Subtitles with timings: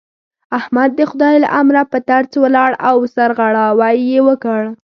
[0.59, 4.61] احمد د خدای له امره په ترڅ ولاړ او سرغړاوی يې وکړ.